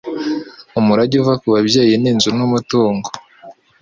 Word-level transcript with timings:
Umurage 0.79 1.15
uva 1.21 1.33
ku 1.41 1.47
babyeyi 1.53 1.95
ni 2.01 2.07
inzu 2.11 2.29
n’umutungo 2.37 3.07